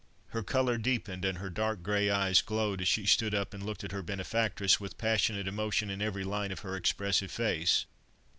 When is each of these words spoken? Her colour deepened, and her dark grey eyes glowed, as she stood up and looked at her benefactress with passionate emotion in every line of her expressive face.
Her 0.29 0.41
colour 0.41 0.79
deepened, 0.79 1.23
and 1.25 1.37
her 1.37 1.51
dark 1.51 1.83
grey 1.83 2.09
eyes 2.09 2.41
glowed, 2.41 2.81
as 2.81 2.87
she 2.87 3.05
stood 3.05 3.35
up 3.35 3.53
and 3.53 3.61
looked 3.61 3.83
at 3.83 3.91
her 3.91 4.01
benefactress 4.01 4.79
with 4.79 4.97
passionate 4.97 5.47
emotion 5.47 5.91
in 5.91 6.01
every 6.01 6.23
line 6.23 6.51
of 6.51 6.61
her 6.61 6.75
expressive 6.75 7.29
face. 7.29 7.85